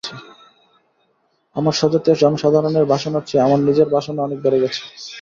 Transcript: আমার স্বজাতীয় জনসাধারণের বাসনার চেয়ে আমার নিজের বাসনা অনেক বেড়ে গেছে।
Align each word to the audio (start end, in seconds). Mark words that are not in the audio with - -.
আমার 1.55 1.73
স্বজাতীয় 1.73 2.15
জনসাধারণের 2.15 2.85
বাসনার 2.85 3.23
চেয়ে 3.25 3.45
আমার 3.45 3.59
নিজের 3.67 3.87
বাসনা 3.89 4.21
অনেক 4.23 4.39
বেড়ে 4.41 4.61
গেছে। 4.63 4.81